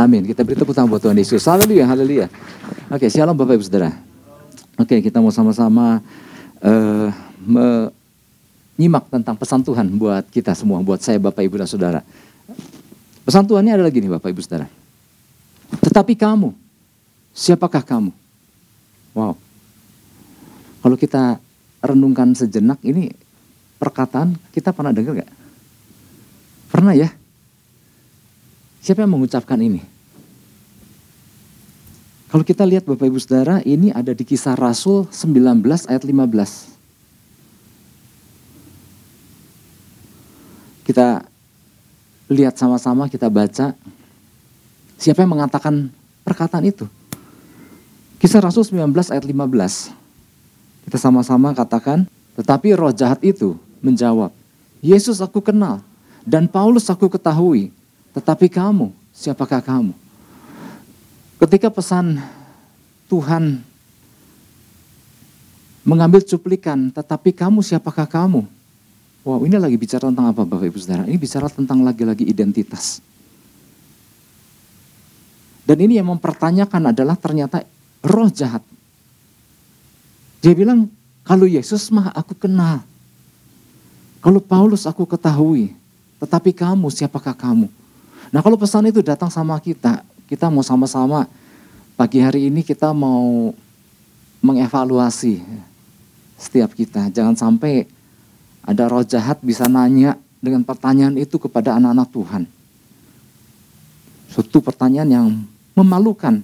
[0.00, 0.24] Amin.
[0.24, 1.44] Kita beri tepuk tangan buat Tuhan Yesus.
[1.44, 2.26] Haleluya, haleluya.
[2.88, 3.92] Oke, shalom Bapak Ibu Saudara.
[4.80, 6.00] Oke, kita mau sama-sama
[6.64, 7.12] uh,
[7.44, 12.00] menyimak tentang pesan Tuhan buat kita semua, buat saya Bapak Ibu dan Saudara.
[13.28, 14.72] Pesan Tuhannya adalah gini Bapak Ibu Saudara.
[15.84, 16.56] Tetapi kamu,
[17.36, 18.08] siapakah kamu?
[19.12, 19.36] Wow.
[20.80, 21.36] Kalau kita
[21.84, 23.12] renungkan sejenak ini
[23.76, 25.30] perkataan kita pernah dengar gak?
[26.72, 27.19] Pernah ya?
[28.80, 29.84] Siapa yang mengucapkan ini?
[32.32, 36.80] Kalau kita lihat Bapak Ibu Saudara, ini ada di kisah Rasul 19 ayat 15.
[40.86, 41.26] Kita
[42.30, 43.74] lihat sama-sama, kita baca.
[44.96, 45.90] Siapa yang mengatakan
[46.22, 46.86] perkataan itu?
[48.22, 49.90] Kisah Rasul 19 ayat 15.
[50.86, 52.06] Kita sama-sama katakan,
[52.38, 54.30] tetapi roh jahat itu menjawab,
[54.80, 55.82] Yesus aku kenal
[56.22, 57.74] dan Paulus aku ketahui,
[58.10, 59.92] tetapi kamu, siapakah kamu?
[61.40, 62.20] Ketika pesan
[63.06, 63.62] Tuhan
[65.86, 68.44] mengambil cuplikan, tetapi kamu siapakah kamu?
[69.20, 71.04] Wow, ini lagi bicara tentang apa Bapak Ibu Saudara?
[71.04, 73.04] Ini bicara tentang lagi-lagi identitas.
[75.64, 77.62] Dan ini yang mempertanyakan adalah ternyata
[78.02, 78.64] roh jahat.
[80.40, 80.88] Dia bilang,
[81.22, 82.82] kalau Yesus mah aku kenal.
[84.18, 85.76] Kalau Paulus aku ketahui.
[86.18, 87.79] Tetapi kamu, siapakah kamu?
[88.30, 91.26] Nah kalau pesan itu datang sama kita, kita mau sama-sama
[91.98, 93.50] pagi hari ini kita mau
[94.40, 95.42] mengevaluasi
[96.38, 97.12] setiap kita.
[97.12, 97.84] Jangan sampai
[98.64, 102.42] ada roh jahat bisa nanya dengan pertanyaan itu kepada anak-anak Tuhan.
[104.30, 105.26] Suatu pertanyaan yang
[105.76, 106.40] memalukan.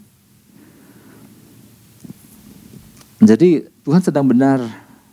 [3.22, 4.60] Jadi Tuhan sedang benar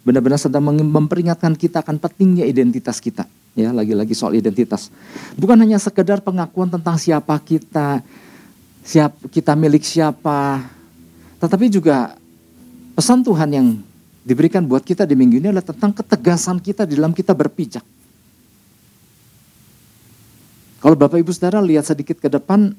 [0.03, 3.23] benar-benar sedang memperingatkan kita akan pentingnya identitas kita.
[3.53, 4.89] Ya, lagi-lagi soal identitas.
[5.37, 8.01] Bukan hanya sekedar pengakuan tentang siapa kita,
[8.81, 10.65] siap kita milik siapa,
[11.37, 12.17] tetapi juga
[12.97, 13.67] pesan Tuhan yang
[14.25, 17.85] diberikan buat kita di minggu ini adalah tentang ketegasan kita di dalam kita berpijak.
[20.81, 22.73] Kalau Bapak Ibu Saudara lihat sedikit ke depan,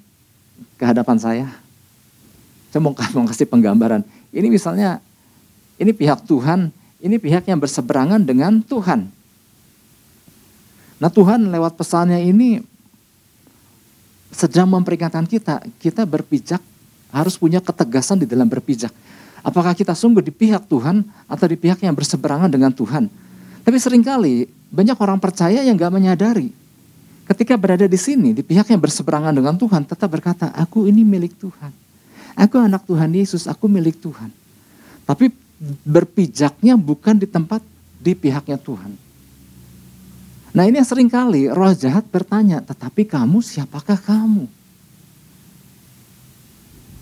[0.77, 1.47] ke hadapan saya,
[2.75, 4.03] saya mau, mau kasih penggambaran.
[4.35, 4.99] Ini misalnya,
[5.79, 9.09] ini pihak Tuhan, ini pihak yang berseberangan dengan Tuhan.
[11.05, 12.65] Nah Tuhan lewat pesannya ini
[14.33, 16.65] sedang memperingatkan kita, kita berpijak
[17.13, 18.89] harus punya ketegasan di dalam berpijak.
[19.45, 23.13] Apakah kita sungguh di pihak Tuhan atau di pihak yang berseberangan dengan Tuhan?
[23.61, 26.49] Tapi sering kali banyak orang percaya yang gak menyadari.
[27.29, 31.37] Ketika berada di sini, di pihak yang berseberangan dengan Tuhan, tetap berkata, aku ini milik
[31.37, 31.69] Tuhan.
[32.33, 34.33] Aku anak Tuhan Yesus, aku milik Tuhan.
[35.05, 35.29] Tapi
[35.85, 37.61] berpijaknya bukan di tempat
[38.01, 39.04] di pihaknya Tuhan.
[40.55, 44.47] Nah ini yang sering kali roh jahat bertanya, tetapi kamu siapakah kamu?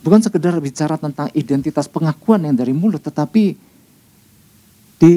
[0.03, 3.55] Bukan sekedar bicara tentang identitas pengakuan yang dari mulut, tetapi
[4.99, 5.13] di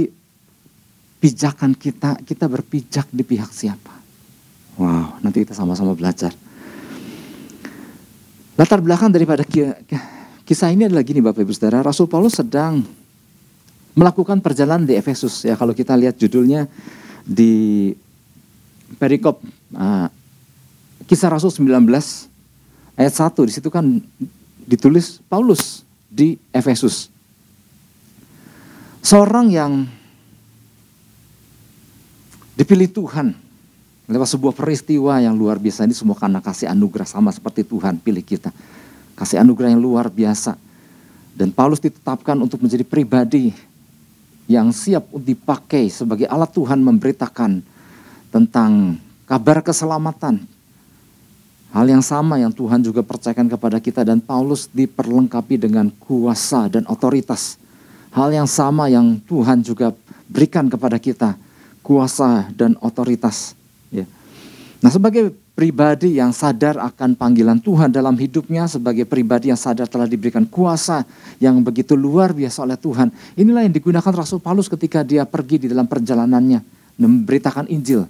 [1.23, 3.95] pijakan kita, kita berpijak di pihak siapa.
[4.75, 6.35] Wow, nanti kita sama-sama belajar.
[8.59, 9.47] Latar belakang daripada
[10.45, 12.83] kisah ini adalah gini Bapak Ibu Saudara, Rasul Paulus sedang
[13.95, 15.47] melakukan perjalanan di Efesus.
[15.47, 16.67] Ya kalau kita lihat judulnya
[17.25, 17.95] di
[18.95, 19.43] perikop
[19.75, 20.07] uh,
[21.05, 21.69] kisah Rasul 19
[22.95, 23.85] ayat 1 di situ kan
[24.65, 27.11] ditulis Paulus di Efesus.
[29.05, 29.85] Seorang yang
[32.57, 33.35] dipilih Tuhan
[34.09, 38.25] lewat sebuah peristiwa yang luar biasa ini semua karena kasih anugerah sama seperti Tuhan pilih
[38.25, 38.49] kita.
[39.13, 40.57] Kasih anugerah yang luar biasa.
[41.35, 43.51] Dan Paulus ditetapkan untuk menjadi pribadi
[44.47, 47.74] yang siap dipakai sebagai alat Tuhan memberitakan
[48.35, 50.43] tentang kabar keselamatan.
[51.71, 56.83] Hal yang sama yang Tuhan juga percayakan kepada kita dan Paulus diperlengkapi dengan kuasa dan
[56.91, 57.55] otoritas.
[58.11, 59.95] Hal yang sama yang Tuhan juga
[60.27, 61.39] berikan kepada kita,
[61.79, 63.55] kuasa dan otoritas.
[63.91, 64.07] Ya.
[64.79, 70.07] Nah sebagai pribadi yang sadar akan panggilan Tuhan dalam hidupnya, sebagai pribadi yang sadar telah
[70.07, 71.07] diberikan kuasa
[71.39, 73.11] yang begitu luar biasa oleh Tuhan.
[73.39, 76.63] Inilah yang digunakan Rasul Paulus ketika dia pergi di dalam perjalanannya,
[76.99, 78.07] memberitakan Injil.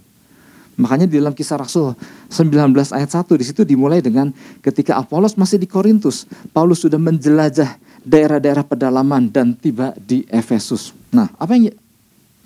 [0.76, 1.96] Makanya di dalam kisah Rasul
[2.28, 4.28] 19 ayat 1 di situ dimulai dengan
[4.60, 10.92] ketika Apolos masih di Korintus, Paulus sudah menjelajah daerah-daerah pedalaman dan tiba di Efesus.
[11.16, 11.72] Nah, apa yang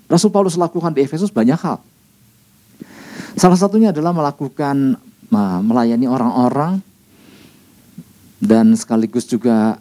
[0.06, 1.82] Rasul Paulus lakukan di Efesus banyak hal.
[3.34, 4.98] Salah satunya adalah melakukan
[5.66, 6.82] melayani orang-orang
[8.42, 9.78] dan sekaligus juga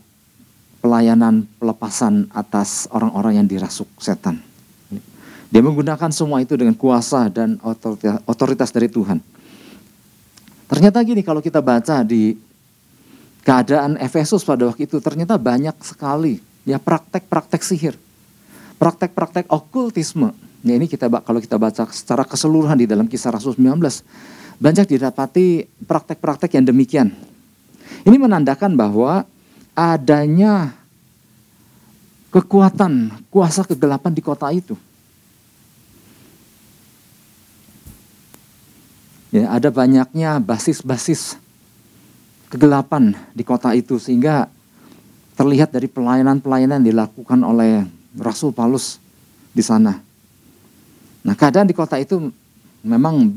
[0.85, 4.48] pelayanan pelepasan atas orang-orang yang dirasuk setan.
[5.49, 7.57] Dia menggunakan semua itu dengan kuasa dan
[8.29, 9.17] otoritas, dari Tuhan.
[10.69, 12.37] Ternyata gini kalau kita baca di
[13.41, 17.97] keadaan Efesus pada waktu itu ternyata banyak sekali ya praktek-praktek sihir,
[18.77, 20.37] praktek-praktek okultisme.
[20.61, 23.81] Ya ini kita kalau kita baca secara keseluruhan di dalam kisah Rasul 19
[24.61, 27.09] banyak didapati praktek-praktek yang demikian.
[28.05, 29.25] Ini menandakan bahwa
[29.73, 30.77] adanya
[32.29, 34.77] kekuatan, kuasa kegelapan di kota itu.
[39.29, 41.37] Ya, ada banyaknya basis-basis
[42.49, 44.49] kegelapan di kota itu sehingga
[45.37, 47.85] terlihat dari pelayanan-pelayanan dilakukan oleh
[48.17, 48.97] Rasul Paulus
[49.53, 50.01] di sana.
[51.21, 52.33] Nah, keadaan di kota itu
[52.81, 53.37] memang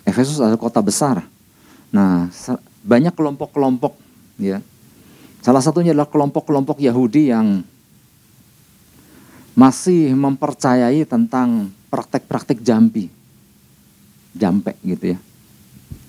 [0.00, 1.28] Efesus adalah kota besar.
[1.92, 2.32] Nah,
[2.80, 3.92] banyak kelompok-kelompok
[4.40, 4.64] ya.
[5.44, 7.60] Salah satunya adalah kelompok-kelompok Yahudi yang
[9.52, 13.19] masih mempercayai tentang praktek-praktek jampi.
[14.34, 15.18] Jampe gitu ya.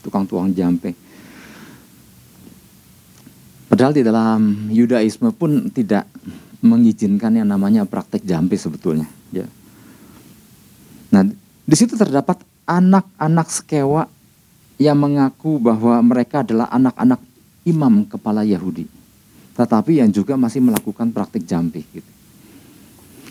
[0.06, 0.94] Tukang-tukang jampe.
[3.71, 6.03] Padahal di dalam Yudaisme pun tidak
[6.62, 9.07] mengizinkan yang namanya praktek jampi sebetulnya.
[9.31, 9.47] Ya.
[11.12, 11.23] Nah,
[11.65, 14.06] di situ terdapat anak-anak sekewa
[14.81, 17.21] yang mengaku bahwa mereka adalah anak-anak
[17.65, 18.89] imam kepala Yahudi.
[19.53, 21.85] Tetapi yang juga masih melakukan praktik jampi.
[21.91, 22.12] Gitu.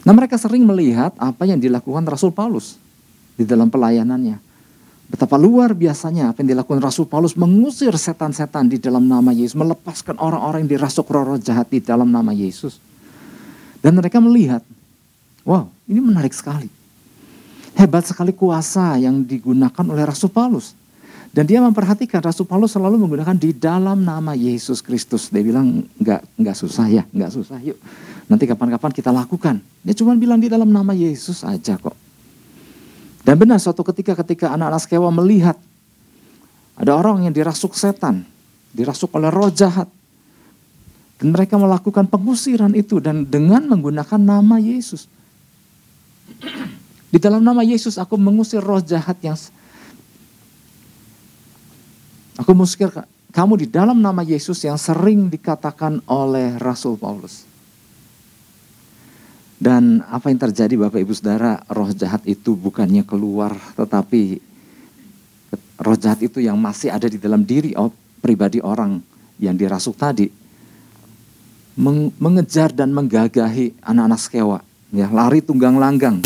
[0.05, 2.81] Nah mereka sering melihat apa yang dilakukan Rasul Paulus
[3.37, 4.50] di dalam pelayanannya.
[5.11, 10.15] Betapa luar biasanya apa yang dilakukan Rasul Paulus mengusir setan-setan di dalam nama Yesus, melepaskan
[10.23, 12.79] orang-orang yang dirasuk roh-roh jahat di dalam nama Yesus.
[13.83, 14.63] Dan mereka melihat,
[15.43, 16.71] wow ini menarik sekali.
[17.75, 20.79] Hebat sekali kuasa yang digunakan oleh Rasul Paulus.
[21.31, 25.31] Dan dia memperhatikan Rasul Paulus selalu menggunakan di dalam nama Yesus Kristus.
[25.31, 27.79] Dia bilang nggak nggak susah ya, nggak susah yuk.
[28.31, 29.59] Nanti kapan-kapan kita lakukan.
[29.83, 32.10] Dia cuma bilang di dalam nama Yesus aja kok.
[33.21, 35.57] Dan benar suatu ketika ketika anak-anak sekewa melihat
[36.81, 38.25] ada orang yang dirasuk setan,
[38.73, 39.87] dirasuk oleh roh jahat.
[41.21, 45.05] Dan mereka melakukan pengusiran itu dan dengan menggunakan nama Yesus.
[47.13, 49.37] Di dalam nama Yesus aku mengusir roh jahat yang
[52.41, 52.89] Aku mengusir
[53.37, 57.50] kamu di dalam nama Yesus yang sering dikatakan oleh Rasul Paulus.
[59.61, 64.41] Dan apa yang terjadi Bapak Ibu Saudara, roh jahat itu bukannya keluar, tetapi
[65.85, 67.93] roh jahat itu yang masih ada di dalam diri oh,
[68.25, 69.05] pribadi orang
[69.37, 70.33] yang dirasuk tadi,
[72.17, 74.59] mengejar dan menggagahi anak-anak sekewa,
[74.97, 76.25] ya lari tunggang langgang.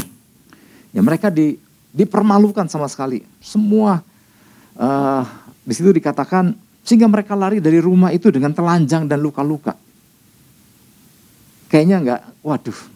[0.94, 1.58] Ya mereka di,
[1.90, 3.26] dipermalukan sama sekali.
[3.42, 3.98] Semua
[4.78, 5.26] uh,
[5.66, 6.54] di situ dikatakan
[6.86, 9.74] sehingga mereka lari dari rumah itu dengan telanjang dan luka-luka.
[11.66, 12.93] Kayaknya enggak, waduh,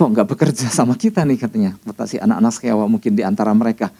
[0.00, 1.76] kok nggak bekerja sama kita nih katanya.
[1.84, 3.92] Kata si anak-anak sekewa mungkin di antara mereka.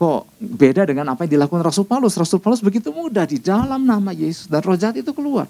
[0.00, 2.16] Kok beda dengan apa yang dilakukan Rasul Paulus.
[2.16, 5.44] Rasul Paulus begitu mudah di dalam nama Yesus dan roh jahat itu keluar.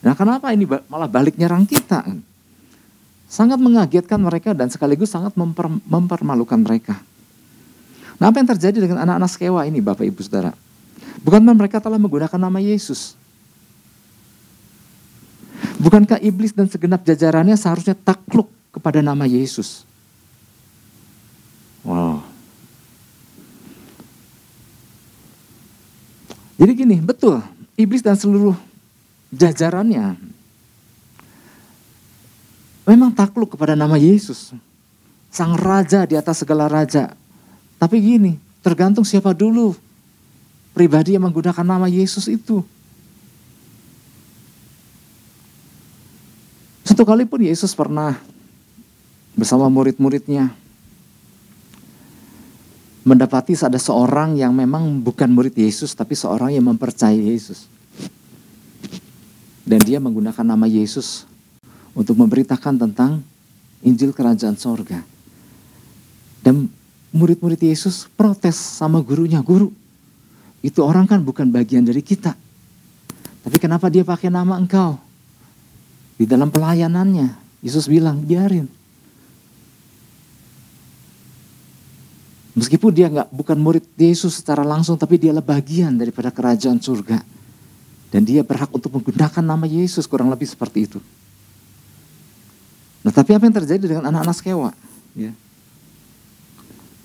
[0.00, 2.08] Nah kenapa ini malah balik nyerang kita?
[3.28, 6.96] Sangat mengagetkan mereka dan sekaligus sangat memper, mempermalukan mereka.
[8.16, 10.56] Nah apa yang terjadi dengan anak-anak sekewa ini Bapak Ibu Saudara?
[11.20, 13.12] Bukankah mereka telah menggunakan nama Yesus?
[15.76, 19.86] Bukankah iblis dan segenap jajarannya seharusnya takluk kepada nama Yesus.
[21.86, 22.26] Wow.
[26.58, 27.38] Jadi gini, betul,
[27.78, 28.58] iblis dan seluruh
[29.30, 30.18] jajarannya
[32.86, 34.50] memang takluk kepada nama Yesus.
[35.34, 37.10] Sang raja di atas segala raja.
[37.78, 39.74] Tapi gini, tergantung siapa dulu
[40.70, 42.62] pribadi yang menggunakan nama Yesus itu.
[46.86, 48.14] Satu kali pun Yesus pernah
[49.34, 50.54] bersama murid-muridnya
[53.04, 57.68] mendapati ada seorang yang memang bukan murid Yesus tapi seorang yang mempercayai Yesus.
[59.64, 61.24] Dan dia menggunakan nama Yesus
[61.92, 63.20] untuk memberitakan tentang
[63.84, 65.00] Injil Kerajaan Sorga.
[66.44, 66.68] Dan
[67.12, 69.72] murid-murid Yesus protes sama gurunya, guru
[70.64, 72.36] itu orang kan bukan bagian dari kita.
[73.44, 74.96] Tapi kenapa dia pakai nama engkau?
[76.16, 78.83] Di dalam pelayanannya, Yesus bilang, biarin.
[82.54, 87.18] Meskipun dia nggak bukan murid Yesus secara langsung, tapi dia adalah bagian daripada kerajaan surga.
[88.14, 91.02] Dan dia berhak untuk menggunakan nama Yesus, kurang lebih seperti itu.
[93.02, 94.70] Nah tapi apa yang terjadi dengan anak-anak sekewa?
[95.18, 95.34] Ya.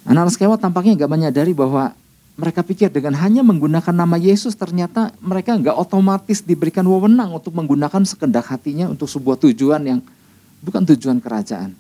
[0.06, 1.98] Anak-anak sekewa tampaknya nggak menyadari bahwa
[2.40, 8.08] mereka pikir dengan hanya menggunakan nama Yesus ternyata mereka nggak otomatis diberikan wewenang untuk menggunakan
[8.08, 10.00] sekendak hatinya untuk sebuah tujuan yang
[10.64, 11.76] bukan tujuan kerajaan.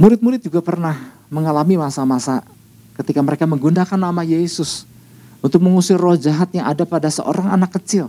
[0.00, 0.96] Murid-murid juga pernah
[1.28, 2.40] mengalami masa-masa
[2.96, 4.88] ketika mereka menggunakan nama Yesus
[5.44, 8.08] untuk mengusir roh jahat yang ada pada seorang anak kecil.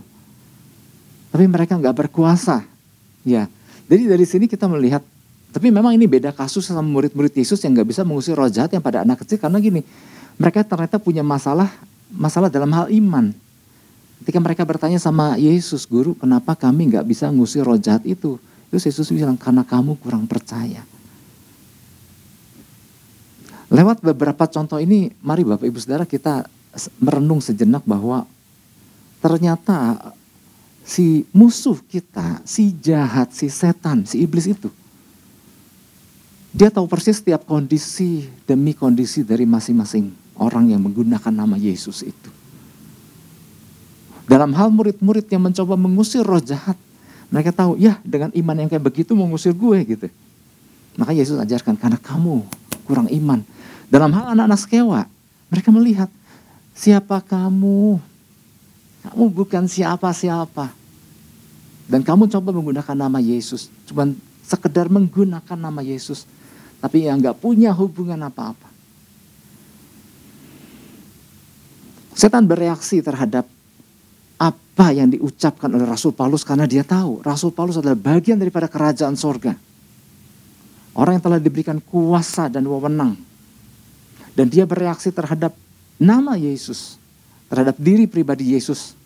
[1.28, 2.64] Tapi mereka nggak berkuasa.
[3.28, 3.44] Ya,
[3.92, 5.04] jadi dari sini kita melihat,
[5.52, 8.80] tapi memang ini beda kasus sama murid-murid Yesus yang nggak bisa mengusir roh jahat yang
[8.80, 9.84] pada anak kecil karena gini,
[10.40, 11.68] mereka ternyata punya masalah
[12.08, 13.36] masalah dalam hal iman.
[14.24, 18.40] Ketika mereka bertanya sama Yesus, guru, kenapa kami nggak bisa mengusir roh jahat itu?
[18.72, 20.88] Terus Yesus bilang, karena kamu kurang percaya.
[23.72, 26.44] Lewat beberapa contoh ini, mari Bapak Ibu Saudara kita
[27.00, 28.28] merenung sejenak bahwa
[29.24, 30.12] ternyata
[30.84, 34.68] si musuh kita, si jahat, si setan, si iblis itu,
[36.52, 42.30] dia tahu persis setiap kondisi demi kondisi dari masing-masing orang yang menggunakan nama Yesus itu.
[44.28, 46.76] Dalam hal murid-murid yang mencoba mengusir roh jahat,
[47.32, 50.12] mereka tahu, ya dengan iman yang kayak begitu mengusir gue gitu.
[51.00, 52.44] Maka Yesus ajarkan, karena kamu
[52.84, 53.40] kurang iman.
[53.92, 55.04] Dalam hal anak-anak sekewa,
[55.52, 56.08] mereka melihat,
[56.72, 58.00] siapa kamu?
[59.04, 60.72] Kamu bukan siapa-siapa.
[61.84, 63.68] Dan kamu coba menggunakan nama Yesus.
[63.84, 64.08] Cuma
[64.48, 66.24] sekedar menggunakan nama Yesus.
[66.80, 68.72] Tapi yang nggak punya hubungan apa-apa.
[72.16, 73.44] Setan bereaksi terhadap
[74.40, 79.20] apa yang diucapkan oleh Rasul Paulus karena dia tahu Rasul Paulus adalah bagian daripada kerajaan
[79.20, 79.52] sorga.
[80.96, 83.31] Orang yang telah diberikan kuasa dan wewenang
[84.32, 85.52] dan dia bereaksi terhadap
[86.00, 86.96] nama Yesus,
[87.52, 88.96] terhadap diri pribadi Yesus.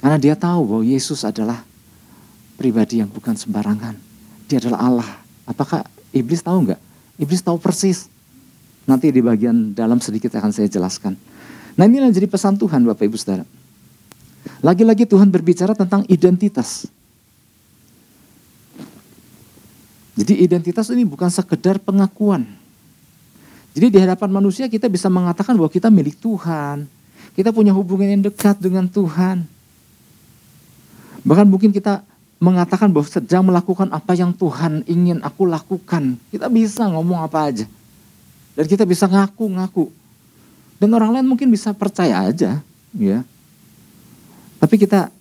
[0.00, 1.64] Karena dia tahu bahwa Yesus adalah
[2.60, 3.96] pribadi yang bukan sembarangan.
[4.46, 5.10] Dia adalah Allah.
[5.48, 6.80] Apakah iblis tahu nggak?
[7.18, 8.06] Iblis tahu persis.
[8.86, 11.18] Nanti di bagian dalam sedikit akan saya jelaskan.
[11.74, 13.44] Nah inilah jadi pesan Tuhan Bapak Ibu Saudara.
[14.62, 16.86] Lagi-lagi Tuhan berbicara tentang identitas.
[20.16, 22.48] Jadi identitas ini bukan sekedar pengakuan.
[23.76, 26.88] Jadi di hadapan manusia kita bisa mengatakan bahwa kita milik Tuhan.
[27.36, 29.44] Kita punya hubungan yang dekat dengan Tuhan.
[31.20, 32.00] Bahkan mungkin kita
[32.40, 36.16] mengatakan bahwa sedang melakukan apa yang Tuhan ingin aku lakukan.
[36.32, 37.68] Kita bisa ngomong apa aja.
[38.56, 39.92] Dan kita bisa ngaku-ngaku.
[40.80, 42.64] Dan orang lain mungkin bisa percaya aja.
[42.96, 43.20] ya.
[44.56, 45.12] Tapi kita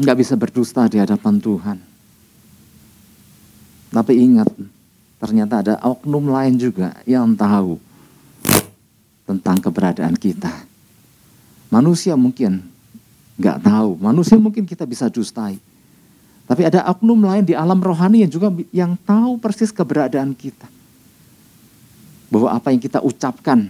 [0.00, 1.78] nggak bisa berdusta di hadapan Tuhan.
[3.92, 4.48] Tapi ingat,
[5.18, 7.78] ternyata ada oknum lain juga yang tahu
[9.26, 10.50] tentang keberadaan kita.
[11.68, 12.64] Manusia mungkin
[13.36, 15.60] nggak tahu, manusia mungkin kita bisa dustai.
[16.48, 20.64] Tapi ada oknum lain di alam rohani yang juga yang tahu persis keberadaan kita.
[22.32, 23.68] Bahwa apa yang kita ucapkan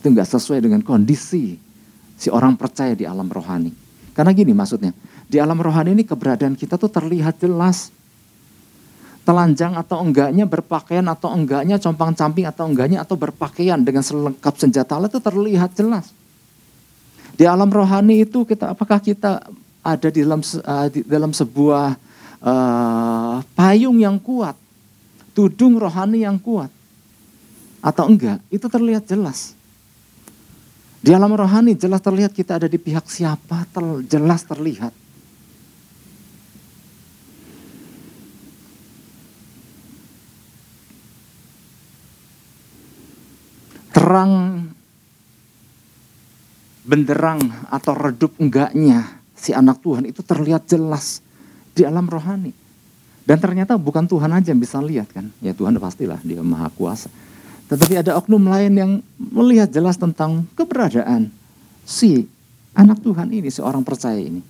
[0.00, 1.60] itu nggak sesuai dengan kondisi
[2.16, 3.68] si orang percaya di alam rohani.
[4.16, 4.96] Karena gini maksudnya,
[5.28, 7.92] di alam rohani ini keberadaan kita tuh terlihat jelas
[9.26, 15.10] telanjang atau enggaknya, berpakaian atau enggaknya, compang-camping atau enggaknya, atau berpakaian dengan selengkap senjata Allah
[15.10, 16.14] itu terlihat jelas.
[17.34, 19.42] Di alam rohani itu kita apakah kita
[19.82, 21.98] ada di dalam uh, di dalam sebuah
[22.38, 24.54] uh, payung yang kuat,
[25.34, 26.70] tudung rohani yang kuat
[27.82, 29.58] atau enggak, itu terlihat jelas.
[31.02, 34.94] Di alam rohani jelas terlihat kita ada di pihak siapa, ter, jelas terlihat.
[43.96, 44.60] Terang
[46.84, 47.40] benderang
[47.72, 51.24] atau redup enggaknya si anak Tuhan itu terlihat jelas
[51.72, 52.52] di alam rohani.
[53.24, 55.32] Dan ternyata bukan Tuhan aja yang bisa lihat kan.
[55.40, 57.08] Ya Tuhan pastilah dia maha kuasa.
[57.72, 61.32] Tetapi ada oknum lain yang melihat jelas tentang keberadaan
[61.82, 62.28] si
[62.76, 64.44] anak Tuhan ini, seorang percaya ini.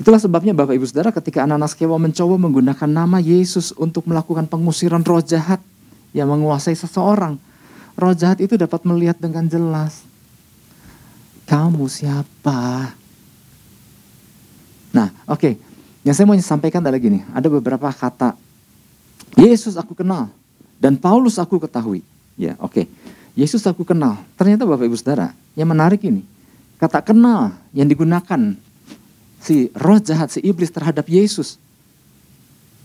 [0.00, 1.76] Itulah sebabnya Bapak Ibu Saudara ketika anak-anak
[2.08, 5.60] mencoba menggunakan nama Yesus untuk melakukan pengusiran roh jahat
[6.12, 7.36] yang menguasai seseorang.
[7.96, 10.04] Roh jahat itu dapat melihat dengan jelas.
[11.44, 12.92] Kamu siapa?
[14.92, 15.40] Nah, oke.
[15.40, 15.54] Okay.
[16.02, 17.24] Yang saya mau sampaikan adalah gini.
[17.32, 18.36] Ada beberapa kata.
[19.36, 20.28] Yesus aku kenal.
[20.80, 22.04] Dan Paulus aku ketahui.
[22.36, 22.72] Ya, oke.
[22.72, 22.84] Okay.
[23.32, 24.20] Yesus aku kenal.
[24.36, 26.24] Ternyata Bapak Ibu Saudara, yang menarik ini.
[26.76, 28.58] Kata kenal yang digunakan
[29.38, 31.56] si roh jahat, si iblis terhadap Yesus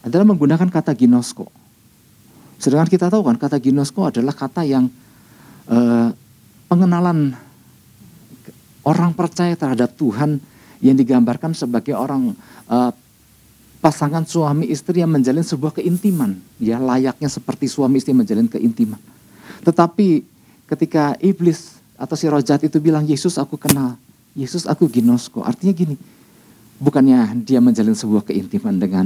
[0.06, 1.50] adalah menggunakan kata ginosko.
[2.58, 4.90] Sedangkan kita tahu kan kata ginosko adalah kata yang
[5.70, 6.10] uh,
[6.68, 7.38] pengenalan
[8.82, 10.42] orang percaya terhadap Tuhan
[10.82, 12.34] yang digambarkan sebagai orang
[12.70, 12.92] uh,
[13.78, 19.00] pasangan suami istri yang menjalin sebuah keintiman, ya layaknya seperti suami istri menjalin keintiman.
[19.62, 20.26] Tetapi
[20.66, 23.98] ketika iblis atau si roh itu bilang Yesus aku kenal,
[24.34, 25.96] Yesus aku ginosko, artinya gini,
[26.82, 29.06] bukannya dia menjalin sebuah keintiman dengan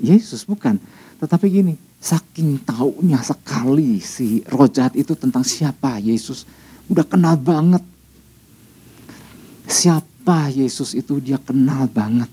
[0.00, 0.80] Yesus, bukan.
[1.20, 6.48] Tetapi gini, Saking taunya sekali si roh jahat itu tentang siapa Yesus.
[6.88, 7.84] Udah kenal banget.
[9.68, 12.32] Siapa Yesus itu dia kenal banget.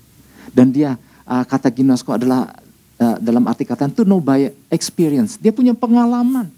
[0.56, 0.96] Dan dia
[1.28, 2.48] uh, kata Ginosko adalah
[2.96, 5.36] uh, dalam arti kata itu know by experience.
[5.36, 6.48] Dia punya pengalaman.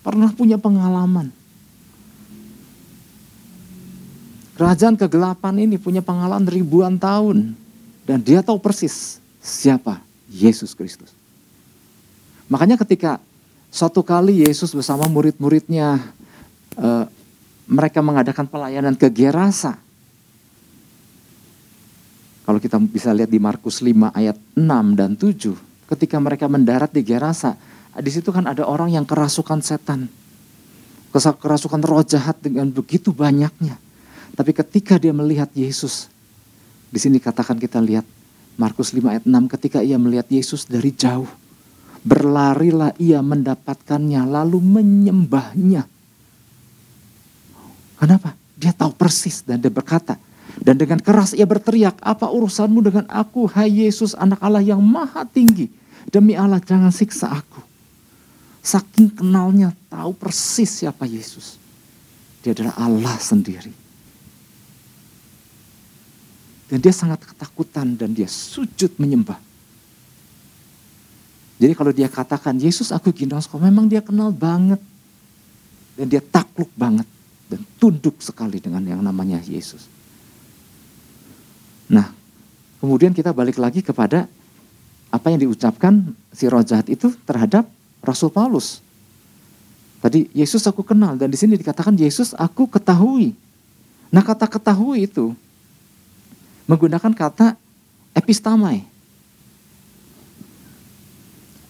[0.00, 1.28] Pernah punya pengalaman.
[4.56, 7.52] Kerajaan kegelapan ini punya pengalaman ribuan tahun.
[8.08, 10.00] Dan dia tahu persis siapa
[10.32, 11.17] Yesus Kristus.
[12.48, 13.20] Makanya ketika
[13.68, 16.00] suatu kali Yesus bersama murid-muridnya
[16.80, 17.04] uh,
[17.68, 19.76] mereka mengadakan pelayanan ke Gerasa.
[22.48, 24.64] Kalau kita bisa lihat di Markus 5 ayat 6
[24.96, 25.52] dan 7,
[25.92, 27.60] ketika mereka mendarat di Gerasa,
[27.92, 30.08] di situ kan ada orang yang kerasukan setan.
[31.12, 33.76] Kerasukan roh jahat dengan begitu banyaknya.
[34.32, 36.08] Tapi ketika dia melihat Yesus,
[36.88, 38.08] di sini katakan kita lihat
[38.56, 41.28] Markus 5 ayat 6 ketika ia melihat Yesus dari jauh
[42.06, 45.86] Berlarilah ia mendapatkannya lalu menyembahnya.
[47.98, 48.38] Kenapa?
[48.54, 50.18] Dia tahu persis dan dia berkata.
[50.58, 55.22] Dan dengan keras ia berteriak, apa urusanmu dengan aku, hai Yesus anak Allah yang maha
[55.26, 55.70] tinggi.
[56.08, 57.62] Demi Allah jangan siksa aku.
[58.62, 61.60] Saking kenalnya tahu persis siapa Yesus.
[62.42, 63.70] Dia adalah Allah sendiri.
[66.68, 69.47] Dan dia sangat ketakutan dan dia sujud menyembah.
[71.58, 74.78] Jadi kalau dia katakan, Yesus aku ginosko, memang dia kenal banget.
[75.98, 77.06] Dan dia takluk banget.
[77.50, 79.90] Dan tunduk sekali dengan yang namanya Yesus.
[81.90, 82.14] Nah,
[82.78, 84.30] kemudian kita balik lagi kepada
[85.08, 87.64] apa yang diucapkan si roh jahat itu terhadap
[88.04, 88.84] Rasul Paulus.
[89.98, 93.34] Tadi Yesus aku kenal dan di sini dikatakan Yesus aku ketahui.
[94.14, 95.34] Nah kata ketahui itu
[96.70, 97.58] menggunakan kata
[98.14, 98.84] epistamai.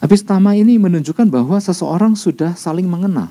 [0.08, 3.28] Epistama ini menunjukkan bahwa seseorang sudah saling mengenal.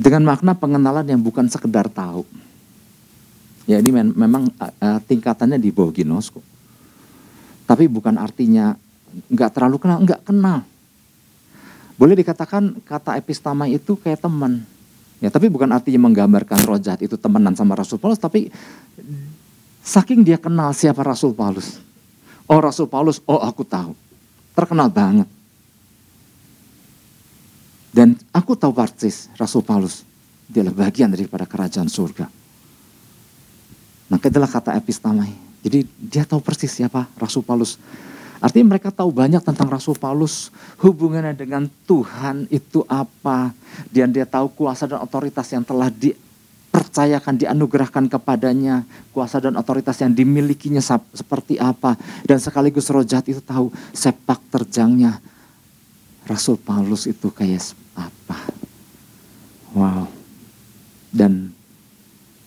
[0.00, 2.24] Dengan makna pengenalan yang bukan sekedar tahu.
[3.68, 6.40] Ya ini memang uh, tingkatannya di bawah ginosko.
[7.68, 8.72] Tapi bukan artinya
[9.28, 10.64] nggak terlalu kenal, nggak kenal.
[12.00, 14.64] Boleh dikatakan kata epistama itu kayak teman.
[15.20, 18.48] Ya, tapi bukan artinya menggambarkan roh jahat itu temenan sama Rasul Paulus, tapi
[19.84, 21.76] saking dia kenal siapa Rasul Paulus.
[22.48, 24.08] Oh Rasul Paulus, oh aku tahu
[24.54, 25.28] terkenal banget.
[27.90, 30.06] Dan aku tahu persis Rasul Paulus,
[30.46, 32.30] dia adalah bagian daripada kerajaan surga.
[34.10, 35.30] Nah, itulah kata epistamai.
[35.62, 37.78] Jadi dia tahu persis siapa Rasul Paulus.
[38.40, 40.48] Artinya mereka tahu banyak tentang Rasul Paulus,
[40.80, 43.52] hubungannya dengan Tuhan itu apa.
[43.92, 46.16] Dan dia tahu kuasa dan otoritas yang telah di,
[46.70, 50.80] percayakan, dianugerahkan kepadanya kuasa dan otoritas yang dimilikinya
[51.12, 51.98] seperti apa.
[52.24, 55.18] Dan sekaligus roh jahat itu tahu sepak terjangnya
[56.30, 58.38] Rasul Paulus itu kayak apa.
[59.74, 60.06] Wow.
[61.10, 61.50] Dan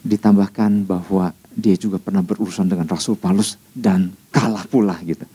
[0.04, 5.28] ditambahkan bahwa dia juga pernah berurusan dengan Rasul Paulus dan kalah pula gitu.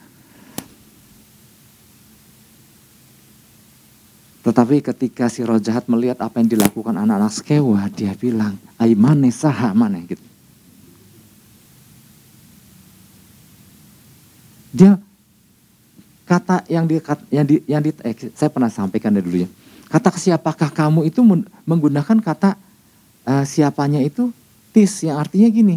[4.48, 9.76] Tetapi ketika si roh jahat melihat apa yang dilakukan anak-anak Skewa, dia bilang, Aimane saha
[9.76, 10.24] mana gitu.
[14.72, 14.96] Dia
[16.24, 16.96] kata yang di
[17.28, 19.48] yang di yang di eh, saya pernah sampaikan dulu ya.
[19.92, 21.20] Kata siapakah kamu itu
[21.68, 22.56] menggunakan kata
[23.28, 24.32] uh, siapanya itu
[24.72, 25.76] tis yang artinya gini.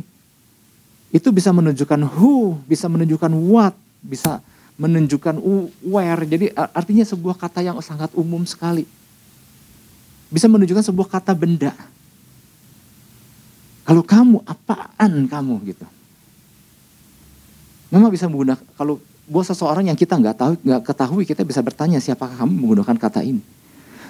[1.11, 4.39] Itu bisa menunjukkan who, bisa menunjukkan what, bisa
[4.81, 5.37] menunjukkan
[5.85, 6.25] where.
[6.25, 8.89] Jadi artinya sebuah kata yang sangat umum sekali.
[10.33, 11.77] Bisa menunjukkan sebuah kata benda.
[13.85, 15.85] Kalau kamu, apaan kamu gitu.
[17.91, 21.99] Memang bisa menggunakan, kalau buat seseorang yang kita nggak tahu, nggak ketahui, kita bisa bertanya
[21.99, 23.43] siapakah kamu menggunakan kata ini.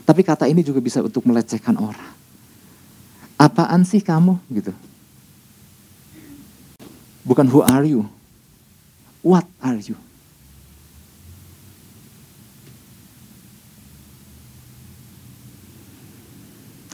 [0.05, 2.13] Tapi kata ini juga bisa untuk melecehkan orang.
[3.41, 4.69] Apaan sih kamu gitu.
[7.25, 8.05] Bukan who are you.
[9.25, 9.97] What are you?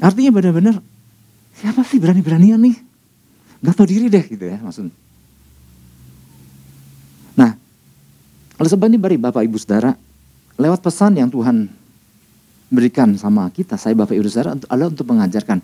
[0.08, 0.80] Artinya benar-benar
[1.52, 2.80] siapa sih berani-beranian nih?
[3.60, 4.96] Gak tahu diri deh gitu ya maksudnya.
[7.36, 7.52] Nah,
[8.56, 9.92] oleh sebab ini bari Bapak Ibu Saudara,
[10.56, 11.68] lewat pesan yang Tuhan
[12.72, 15.60] berikan sama kita, saya Bapak Ibu Saudara adalah untuk mengajarkan.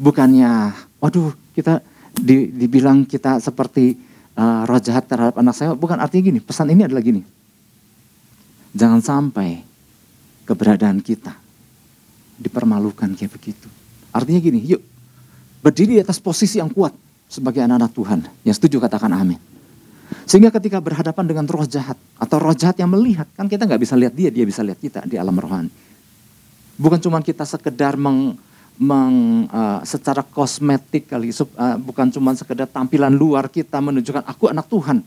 [0.00, 1.84] Bukannya, waduh kita
[2.16, 3.92] di, dibilang kita seperti
[4.40, 7.20] uh, roh jahat terhadap anak saya, bukan artinya gini, pesan ini adalah gini.
[8.72, 9.60] Jangan sampai
[10.48, 11.39] keberadaan kita
[12.40, 13.68] dipermalukan kayak begitu.
[14.10, 14.80] Artinya gini, yuk
[15.60, 16.96] berdiri di atas posisi yang kuat
[17.28, 18.20] sebagai anak-anak Tuhan.
[18.48, 19.38] Yang setuju katakan amin.
[20.26, 23.94] Sehingga ketika berhadapan dengan roh jahat atau roh jahat yang melihat, kan kita nggak bisa
[23.94, 25.70] lihat dia, dia bisa lihat kita di alam rohani.
[26.80, 28.34] Bukan cuma kita sekedar meng,
[28.80, 34.66] meng uh, secara kosmetik kali, uh, bukan cuma sekedar tampilan luar kita menunjukkan aku anak
[34.66, 35.04] Tuhan,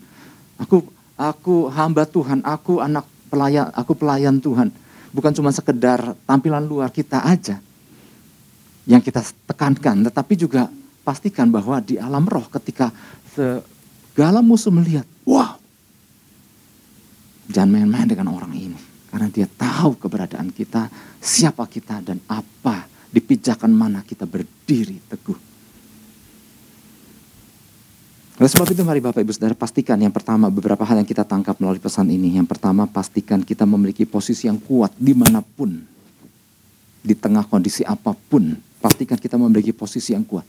[0.61, 0.85] aku
[1.17, 4.69] aku hamba Tuhan, aku anak pelayan, aku pelayan Tuhan.
[5.13, 7.61] Bukan cuma sekedar tampilan luar kita aja
[8.89, 10.67] yang kita tekankan, tetapi juga
[11.05, 12.89] pastikan bahwa di alam roh ketika
[13.37, 15.55] segala musuh melihat, wow,
[17.45, 18.79] jangan main-main dengan orang ini.
[19.13, 20.89] Karena dia tahu keberadaan kita,
[21.21, 25.52] siapa kita dan apa, di pijakan mana kita berdiri teguh.
[28.43, 31.55] Oleh sebab itu mari Bapak Ibu Saudara pastikan yang pertama beberapa hal yang kita tangkap
[31.63, 32.35] melalui pesan ini.
[32.35, 35.71] Yang pertama pastikan kita memiliki posisi yang kuat di mana pun.
[36.99, 38.51] Di tengah kondisi apa pun.
[38.83, 40.43] Pastikan kita memiliki posisi yang kuat.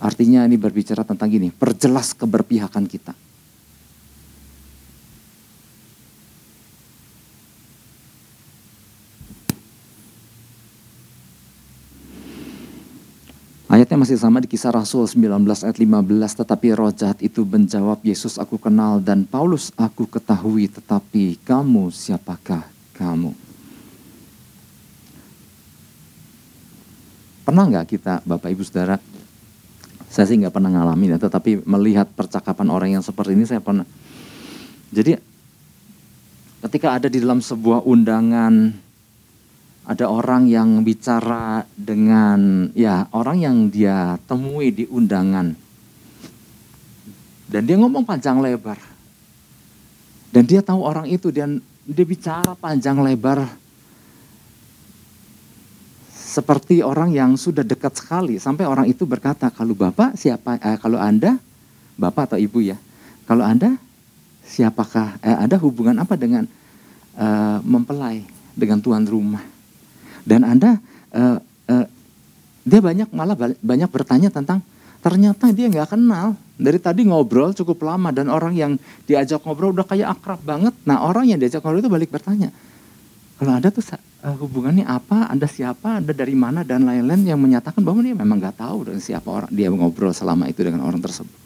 [0.00, 3.12] Artinya ini berbicara tentang gini, perjelas keberpihakan kita.
[13.68, 18.40] Ayatnya masih sama di kisah Rasul 19 ayat 15, tetapi roh jahat itu menjawab, Yesus
[18.40, 22.64] aku kenal dan Paulus aku ketahui, tetapi kamu siapakah
[22.96, 23.36] kamu?
[27.44, 28.96] Pernah nggak kita Bapak Ibu Saudara,
[30.08, 33.84] saya sih nggak pernah ngalamin ya, tetapi melihat percakapan orang yang seperti ini saya pernah.
[34.88, 35.12] Jadi
[36.64, 38.87] ketika ada di dalam sebuah undangan
[39.88, 45.56] ada orang yang bicara dengan ya orang yang dia temui di undangan.
[47.48, 48.76] Dan dia ngomong panjang lebar.
[50.28, 53.48] Dan dia tahu orang itu dan dia bicara panjang lebar.
[56.12, 61.00] Seperti orang yang sudah dekat sekali sampai orang itu berkata kalau bapak siapa eh, kalau
[61.00, 61.40] anda
[61.96, 62.76] bapak atau ibu ya
[63.24, 63.80] kalau anda
[64.44, 66.44] siapakah eh, ada hubungan apa dengan
[67.16, 68.22] eh, mempelai
[68.52, 69.57] dengan tuan rumah
[70.28, 70.76] dan Anda
[71.16, 71.40] uh,
[71.72, 71.86] uh,
[72.68, 73.32] dia banyak malah
[73.64, 74.60] banyak bertanya tentang
[75.00, 76.36] ternyata dia nggak kenal.
[76.58, 78.72] Dari tadi ngobrol cukup lama dan orang yang
[79.06, 80.74] diajak ngobrol udah kayak akrab banget.
[80.84, 82.50] Nah orang yang diajak ngobrol itu balik bertanya,
[83.38, 86.66] kalau ada tuh uh, hubungannya apa, anda siapa, anda dari mana?
[86.66, 90.50] Dan lain-lain yang menyatakan bahwa dia memang nggak tahu dengan siapa orang dia ngobrol selama
[90.50, 91.38] itu dengan orang tersebut.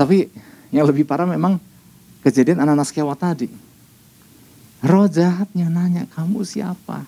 [0.00, 0.24] Tapi
[0.72, 1.60] yang lebih parah memang
[2.24, 3.67] kejadian anak-anak tadi
[4.78, 7.02] Roh jahatnya nanya, kamu siapa?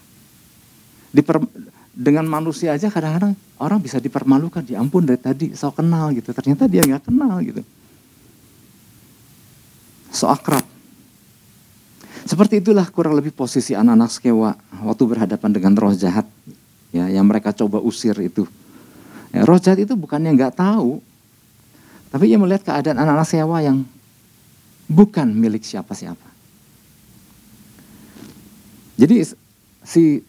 [1.14, 1.42] Diper,
[1.94, 4.62] dengan manusia aja kadang-kadang orang bisa dipermalukan.
[4.66, 6.30] Ya ampun dari tadi so kenal gitu.
[6.34, 7.62] Ternyata dia nggak kenal gitu.
[10.10, 10.66] So akrab.
[12.26, 14.50] Seperti itulah kurang lebih posisi anak-anak sekewa
[14.86, 16.26] waktu berhadapan dengan roh jahat.
[16.90, 18.46] Ya, yang mereka coba usir itu.
[19.30, 20.98] Ya, roh jahat itu bukan yang nggak tahu.
[22.10, 23.86] Tapi ia melihat keadaan anak-anak sewa yang
[24.90, 26.29] bukan milik siapa-siapa.
[29.00, 29.24] Jadi
[29.80, 30.20] si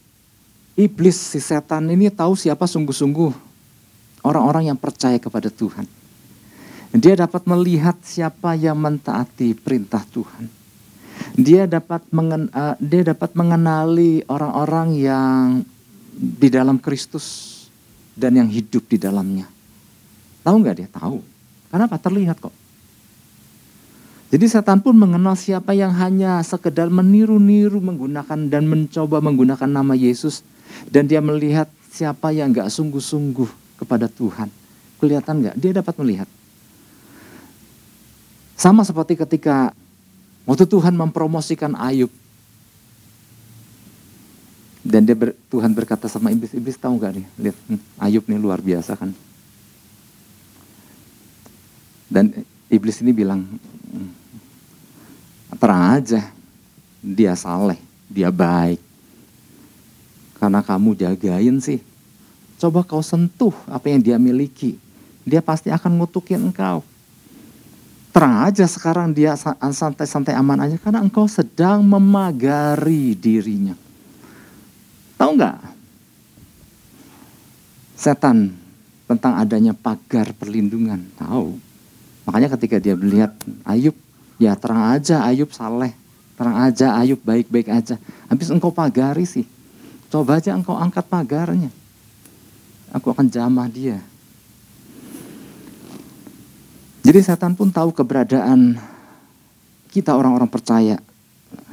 [0.80, 3.36] iblis, si setan ini tahu siapa sungguh-sungguh
[4.24, 5.84] orang-orang yang percaya kepada Tuhan.
[6.96, 10.48] Dia dapat melihat siapa yang mentaati perintah Tuhan.
[11.36, 15.44] Dia dapat mengen, uh, dia dapat mengenali orang-orang yang
[16.16, 17.48] di dalam Kristus
[18.16, 19.48] dan yang hidup di dalamnya.
[20.44, 20.90] Tahu nggak dia?
[20.92, 21.18] Tahu.
[21.72, 21.96] Kenapa?
[22.00, 22.61] Terlihat kok.
[24.32, 30.48] Jadi setan pun mengenal siapa yang hanya sekedar meniru-niru menggunakan dan mencoba menggunakan nama Yesus.
[30.88, 34.48] Dan dia melihat siapa yang gak sungguh-sungguh kepada Tuhan.
[35.04, 35.56] Kelihatan gak?
[35.60, 36.32] Dia dapat melihat.
[38.56, 39.76] Sama seperti ketika
[40.48, 42.14] waktu Tuhan mempromosikan Ayub.
[44.80, 47.28] Dan dia ber, Tuhan berkata sama iblis, iblis tahu gak nih?
[47.36, 49.12] Lihat, hmm, Ayub nih luar biasa kan.
[52.08, 53.44] Dan iblis ini bilang,
[55.62, 56.26] terang aja
[57.02, 57.78] dia saleh,
[58.10, 58.82] dia baik.
[60.42, 61.78] Karena kamu jagain sih.
[62.58, 64.78] Coba kau sentuh apa yang dia miliki.
[65.22, 66.82] Dia pasti akan ngutukin engkau.
[68.10, 73.78] Terang aja sekarang dia santai-santai aman aja karena engkau sedang memagari dirinya.
[75.18, 75.58] Tahu nggak?
[77.98, 78.50] Setan
[79.06, 81.06] tentang adanya pagar perlindungan.
[81.18, 81.58] Tahu.
[82.26, 83.94] Makanya ketika dia melihat Ayub
[84.42, 85.94] Ya terang aja Ayub saleh.
[86.34, 88.02] Terang aja Ayub baik-baik aja.
[88.26, 89.46] Habis engkau pagari sih.
[90.10, 91.70] Coba aja engkau angkat pagarnya.
[92.90, 94.02] Aku akan jamah dia.
[97.06, 98.82] Jadi setan pun tahu keberadaan
[99.94, 100.98] kita orang-orang percaya.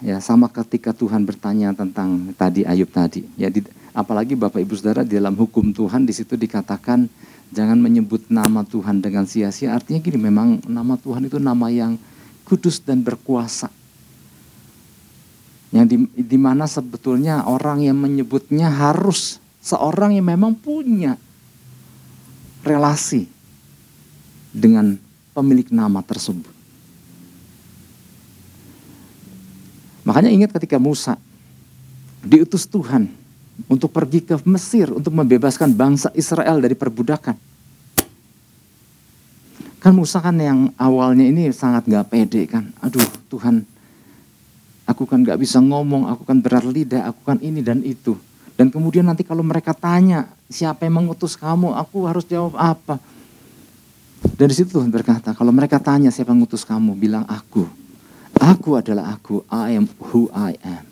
[0.04, 3.24] Ya sama ketika Tuhan bertanya tentang tadi Ayub tadi.
[3.40, 3.64] Ya di,
[3.98, 7.11] Apalagi Bapak Ibu Saudara di dalam hukum Tuhan di situ dikatakan
[7.50, 9.74] jangan menyebut nama Tuhan dengan sia-sia.
[9.74, 11.98] Artinya gini, memang nama Tuhan itu nama yang
[12.48, 13.68] kudus dan berkuasa.
[15.68, 21.20] Yang di, di mana sebetulnya orang yang menyebutnya harus seorang yang memang punya
[22.64, 23.28] relasi
[24.48, 24.96] dengan
[25.37, 26.56] pemilik nama tersebut.
[30.08, 31.20] Makanya ingat ketika Musa
[32.24, 33.12] diutus Tuhan
[33.68, 37.47] untuk pergi ke Mesir untuk membebaskan bangsa Israel dari perbudakan.
[39.79, 42.75] Kan Musa kan yang awalnya ini sangat gak pede kan.
[42.83, 43.62] Aduh Tuhan,
[44.91, 48.19] aku kan gak bisa ngomong, aku kan berat lidah, aku kan ini dan itu.
[48.59, 52.99] Dan kemudian nanti kalau mereka tanya, siapa yang mengutus kamu, aku harus jawab apa.
[54.35, 57.62] Dan di situ Tuhan berkata, kalau mereka tanya siapa yang mengutus kamu, bilang aku.
[58.35, 60.85] Aku adalah aku, I am who I am.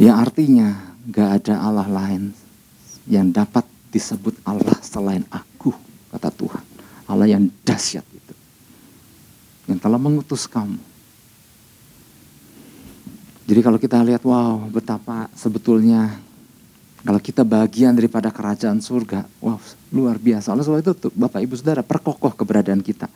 [0.00, 0.68] Yang artinya
[1.12, 2.32] gak ada Allah lain
[3.04, 6.64] yang dapat disebut Allah selain aku kata Tuhan.
[7.10, 8.34] Allah yang dahsyat itu.
[9.66, 10.78] Yang telah mengutus kamu.
[13.44, 16.16] Jadi kalau kita lihat, wow betapa sebetulnya
[17.04, 19.60] kalau kita bagian daripada kerajaan surga, wow
[19.92, 20.56] luar biasa.
[20.56, 23.12] Oleh sebab itu Bapak Ibu Saudara perkokoh keberadaan kita.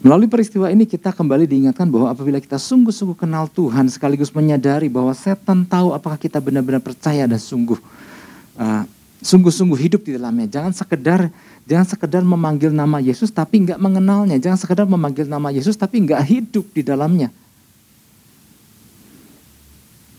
[0.00, 5.12] Melalui peristiwa ini kita kembali diingatkan bahwa apabila kita sungguh-sungguh kenal Tuhan sekaligus menyadari bahwa
[5.12, 7.80] setan tahu apakah kita benar-benar percaya dan sungguh
[8.60, 8.84] uh,
[9.26, 10.46] sungguh-sungguh hidup di dalamnya.
[10.46, 11.20] Jangan sekedar
[11.66, 14.38] jangan sekedar memanggil nama Yesus tapi nggak mengenalnya.
[14.38, 17.34] Jangan sekedar memanggil nama Yesus tapi nggak hidup di dalamnya.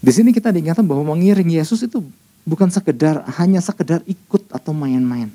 [0.03, 2.03] Di sini kita diingatkan bahwa mengiring Yesus itu
[2.43, 5.31] bukan sekedar hanya sekedar ikut atau main-main.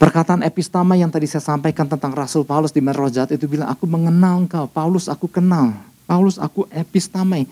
[0.00, 4.48] Perkataan epistama yang tadi saya sampaikan tentang Rasul Paulus di Merojat itu bilang, aku mengenal
[4.48, 5.76] engkau, Paulus aku kenal,
[6.10, 7.46] Paulus aku epistamai.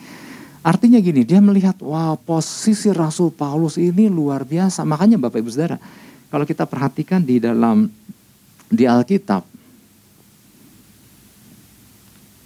[0.67, 4.83] Artinya gini, dia melihat, wah posisi Rasul Paulus ini luar biasa.
[4.83, 5.79] Makanya Bapak Ibu Saudara,
[6.27, 7.87] kalau kita perhatikan di dalam,
[8.67, 9.47] di Alkitab,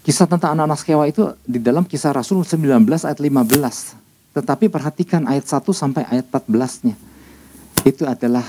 [0.05, 4.37] kisah tentang anak-anak sekewa itu di dalam kisah Rasul 19 ayat 15.
[4.37, 6.95] Tetapi perhatikan ayat 1 sampai ayat 14-nya.
[7.89, 8.45] Itu adalah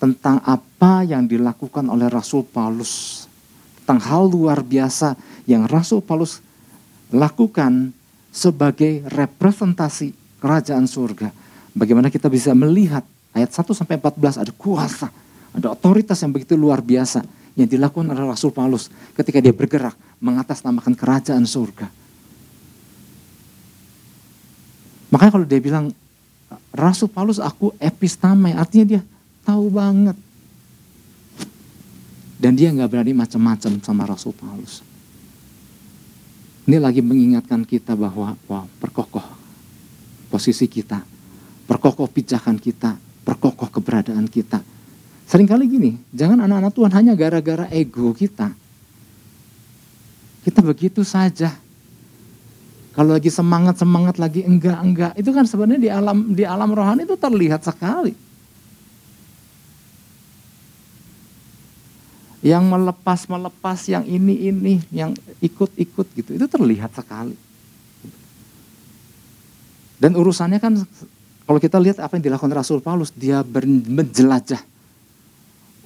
[0.00, 3.28] tentang apa yang dilakukan oleh Rasul Paulus.
[3.84, 6.40] Tentang hal luar biasa yang Rasul Paulus
[7.12, 7.92] lakukan
[8.32, 11.30] sebagai representasi kerajaan surga.
[11.76, 13.04] Bagaimana kita bisa melihat
[13.36, 15.08] ayat 1 sampai 14 ada kuasa,
[15.52, 20.96] ada otoritas yang begitu luar biasa yang dilakukan oleh Rasul Paulus ketika dia bergerak mengatasnamakan
[20.96, 21.86] kerajaan surga.
[25.12, 25.92] Makanya kalau dia bilang
[26.72, 29.02] Rasul Paulus aku epistamai, artinya dia
[29.42, 30.16] Tahu banget.
[32.38, 34.82] Dan dia nggak berani macam-macam sama Rasul Paulus.
[36.62, 39.24] Ini lagi mengingatkan kita bahwa wow, perkokoh
[40.30, 41.02] posisi kita,
[41.66, 42.94] perkokoh pijakan kita,
[43.26, 44.62] perkokoh keberadaan kita.
[45.26, 48.54] Seringkali gini, jangan anak-anak Tuhan hanya gara-gara ego kita.
[50.46, 51.50] Kita begitu saja.
[52.92, 57.08] Kalau lagi semangat semangat lagi enggak enggak itu kan sebenarnya di alam di alam rohani
[57.08, 58.12] itu terlihat sekali.
[62.42, 67.38] Yang melepas-melepas, yang ini-ini, yang ikut-ikut gitu, itu terlihat sekali.
[70.02, 70.82] Dan urusannya kan
[71.46, 74.58] kalau kita lihat apa yang dilakukan Rasul Paulus, dia menjelajah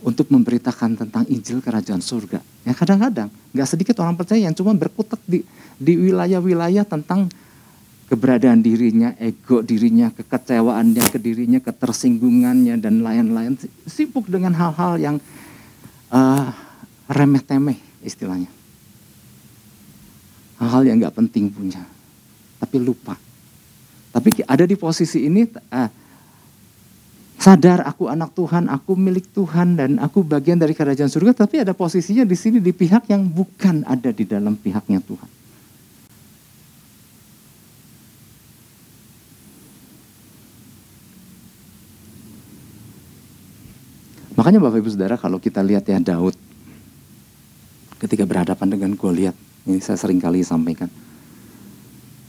[0.01, 2.41] untuk memberitakan tentang Injil Kerajaan Surga.
[2.65, 5.45] Ya kadang-kadang nggak sedikit orang percaya yang cuma berkutat di
[5.77, 7.29] di wilayah-wilayah tentang
[8.07, 13.59] keberadaan dirinya, ego dirinya, kekecewaannya ke dirinya, ketersinggungannya dan lain-lain.
[13.85, 15.17] Sibuk dengan hal-hal yang
[16.11, 16.51] uh,
[17.11, 18.51] remeh-temeh istilahnya.
[20.57, 21.85] Hal-hal yang nggak penting punya,
[22.57, 23.15] tapi lupa.
[24.11, 25.91] Tapi ada di posisi ini, uh,
[27.37, 31.77] sadar aku anak Tuhan, aku milik Tuhan dan aku bagian dari kerajaan surga, tapi ada
[31.77, 35.31] posisinya di sini di pihak yang bukan ada di dalam pihaknya Tuhan.
[44.47, 46.39] Makanya Bapak Ibu Saudara kalau kita lihat ya Daud
[47.99, 49.35] ketika berhadapan dengan Goliat,
[49.67, 50.87] ini saya sering kali sampaikan.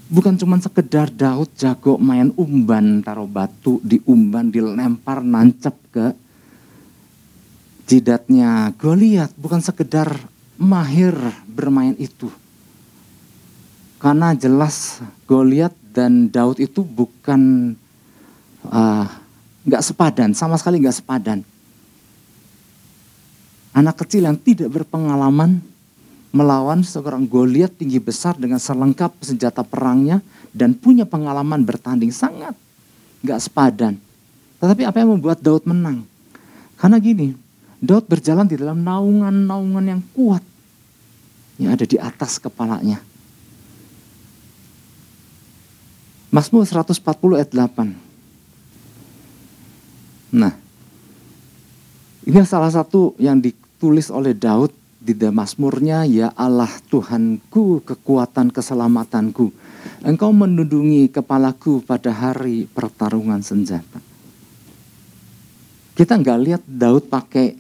[0.10, 6.18] Bukan cuma sekedar Daud jago main umban, taruh batu di umban, dilempar, nancep ke
[7.86, 9.30] jidatnya Goliat.
[9.38, 10.10] Bukan sekedar
[10.58, 11.14] mahir
[11.46, 12.34] bermain itu.
[14.02, 17.78] Karena jelas Goliat dan Daud itu bukan
[18.74, 19.06] uh,
[19.70, 21.46] nggak sepadan, sama sekali nggak sepadan
[23.78, 25.62] Anak kecil yang tidak berpengalaman
[26.34, 30.18] melawan seorang Goliat tinggi besar dengan selengkap senjata perangnya
[30.50, 32.58] dan punya pengalaman bertanding sangat
[33.22, 33.94] nggak sepadan.
[34.58, 36.02] Tetapi apa yang membuat Daud menang?
[36.74, 37.38] Karena gini,
[37.78, 40.42] Daud berjalan di dalam naungan-naungan yang kuat
[41.62, 42.98] yang ada di atas kepalanya.
[46.34, 47.94] Mazmur 140 ayat 8.
[50.34, 50.54] Nah,
[52.26, 53.38] ini salah satu yang
[53.78, 59.54] ditulis oleh Daud di Mazmurnya, ya Allah Tuhanku, kekuatan keselamatanku.
[60.02, 64.02] Engkau menundungi kepalaku pada hari pertarungan senjata.
[65.94, 67.54] Kita nggak lihat Daud pakai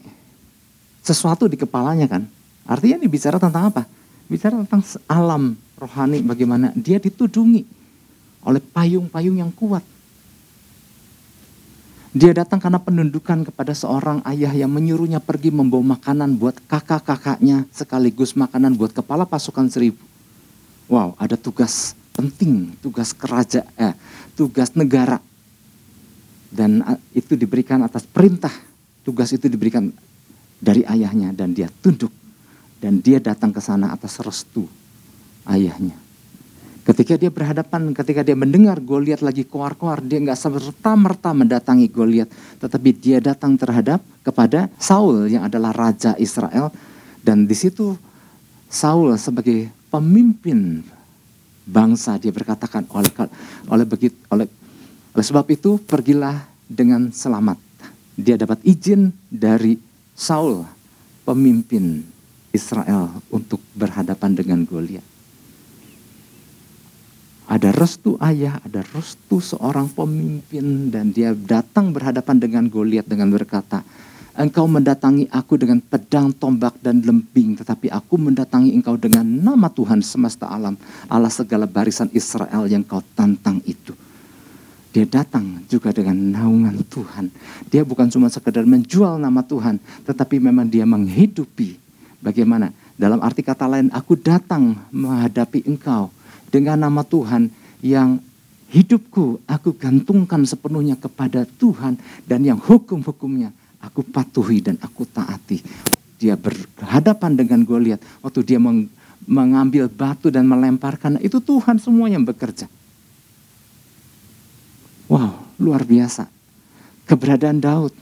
[1.05, 2.25] sesuatu di kepalanya kan.
[2.65, 3.85] Artinya ini bicara tentang apa?
[4.25, 7.61] Bicara tentang alam rohani bagaimana dia ditudungi
[8.41, 9.85] oleh payung-payung yang kuat.
[12.17, 18.33] Dia datang karena penundukan kepada seorang ayah yang menyuruhnya pergi membawa makanan buat kakak-kakaknya sekaligus
[18.33, 20.01] makanan buat kepala pasukan seribu.
[20.89, 23.93] Wow, ada tugas penting, tugas kerajaan, eh,
[24.33, 25.21] tugas negara.
[26.49, 26.81] Dan
[27.13, 28.55] itu diberikan atas perintah.
[29.05, 29.93] Tugas itu diberikan
[30.57, 32.09] dari ayahnya dan dia tunduk.
[32.81, 34.65] Dan dia datang ke sana atas restu
[35.45, 36.06] ayahnya.
[36.87, 42.31] Ketika dia berhadapan, ketika dia mendengar Goliat lagi koar-koar, dia nggak serta-merta mendatangi Goliat,
[42.63, 46.71] tetapi dia datang terhadap kepada Saul yang adalah raja Israel
[47.19, 47.99] dan di situ
[48.71, 50.79] Saul sebagai pemimpin
[51.67, 53.11] bangsa dia berkatakan oleh
[53.67, 54.47] oleh begitu oleh
[55.11, 57.59] oleh sebab itu pergilah dengan selamat.
[58.15, 59.75] Dia dapat izin dari
[60.15, 60.63] Saul
[61.27, 61.99] pemimpin
[62.55, 65.16] Israel untuk berhadapan dengan Goliat.
[67.47, 73.87] Ada restu ayah, ada restu seorang pemimpin dan dia datang berhadapan dengan Goliat dengan berkata,
[74.37, 79.97] Engkau mendatangi aku dengan pedang, tombak, dan lembing, tetapi aku mendatangi engkau dengan nama Tuhan
[80.05, 80.77] semesta alam,
[81.09, 83.97] Allah segala barisan Israel yang kau tantang itu.
[84.93, 87.33] Dia datang juga dengan naungan Tuhan.
[87.73, 91.81] Dia bukan cuma sekedar menjual nama Tuhan, tetapi memang dia menghidupi.
[92.21, 92.69] Bagaimana?
[92.93, 96.13] Dalam arti kata lain, aku datang menghadapi engkau
[96.47, 97.51] dengan nama Tuhan
[97.83, 98.19] yang
[98.71, 101.95] hidupku aku gantungkan sepenuhnya kepada Tuhan
[102.27, 105.63] dan yang hukum-hukumnya aku patuhi dan aku taati.
[106.17, 108.89] Dia berhadapan dengan Goliat waktu dia meng,
[109.29, 112.65] mengambil batu dan melemparkan itu Tuhan semua yang bekerja.
[115.07, 116.27] Wow, luar biasa.
[117.07, 117.95] Keberadaan Daud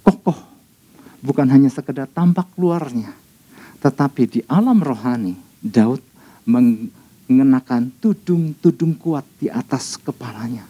[0.00, 0.38] kokoh
[1.20, 3.12] bukan hanya sekedar tampak luarnya,
[3.84, 6.00] tetapi di alam rohani Daud
[7.30, 10.66] mengenakan tudung-tudung kuat di atas kepalanya.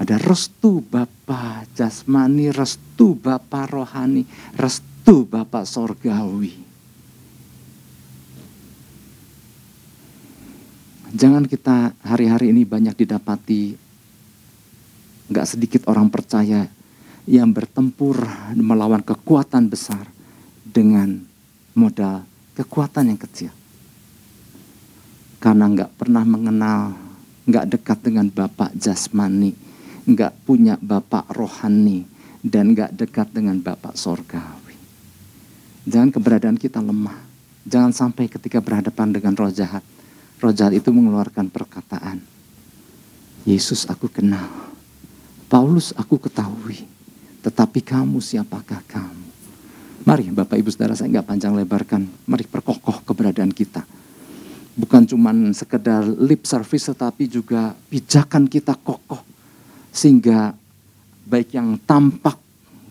[0.00, 4.24] Ada restu Bapa jasmani, restu Bapa rohani,
[4.56, 6.64] restu Bapa sorgawi.
[11.12, 13.76] Jangan kita hari-hari ini banyak didapati
[15.28, 16.68] nggak sedikit orang percaya
[17.28, 18.20] yang bertempur
[18.56, 20.06] melawan kekuatan besar
[20.62, 21.24] dengan
[21.72, 22.22] modal
[22.54, 23.50] kekuatan yang kecil
[25.46, 26.90] karena nggak pernah mengenal,
[27.46, 29.54] nggak dekat dengan Bapak jasmani,
[30.02, 32.02] nggak punya Bapak rohani,
[32.42, 34.74] dan nggak dekat dengan Bapak sorgawi.
[35.86, 37.14] Jangan keberadaan kita lemah.
[37.62, 39.86] Jangan sampai ketika berhadapan dengan roh jahat,
[40.42, 42.18] roh jahat itu mengeluarkan perkataan,
[43.46, 44.50] Yesus aku kenal,
[45.46, 46.90] Paulus aku ketahui,
[47.46, 49.26] tetapi kamu siapakah kamu?
[50.02, 53.86] Mari Bapak Ibu Saudara saya nggak panjang lebarkan, mari perkokoh keberadaan kita
[54.76, 59.24] bukan cuma sekedar lip service tetapi juga pijakan kita kokoh
[59.88, 60.52] sehingga
[61.24, 62.36] baik yang tampak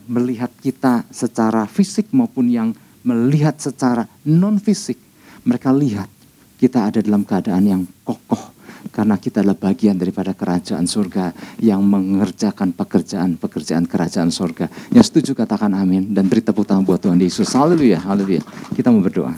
[0.10, 2.74] melihat kita secara fisik maupun yang
[3.06, 4.98] melihat secara non fisik
[5.46, 6.10] mereka lihat
[6.58, 8.56] kita ada dalam keadaan yang kokoh
[8.90, 14.72] karena kita adalah bagian daripada kerajaan surga yang mengerjakan pekerjaan-pekerjaan kerajaan surga.
[14.94, 17.50] Yang setuju katakan amin dan beri tepuk tangan buat Tuhan Yesus.
[17.52, 18.40] Haleluya, haleluya.
[18.72, 19.36] Kita mau berdoa.